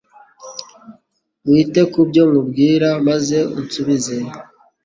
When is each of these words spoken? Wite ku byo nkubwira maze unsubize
Wite 1.49 1.81
ku 1.91 1.99
byo 2.09 2.21
nkubwira 2.29 2.87
maze 3.07 3.37
unsubize 3.57 4.15